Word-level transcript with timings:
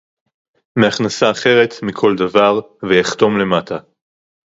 מהכנסה 0.79 1.31
אחרת, 1.31 1.73
מכל 1.85 2.15
דבר, 2.19 2.59
ויחתום 2.83 3.37
למטה 3.39 3.77